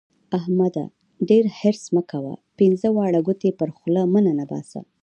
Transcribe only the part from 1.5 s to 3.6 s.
حرص مه کوه؛ پينځه واړه ګوتې